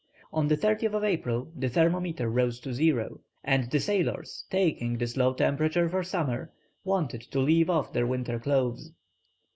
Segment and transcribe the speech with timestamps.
[0.33, 5.31] On the 30th April the thermometer rose to zero, and the sailors taking this low
[5.35, 6.51] temperature for summer
[6.83, 8.93] wanted to leave off their winter clothes.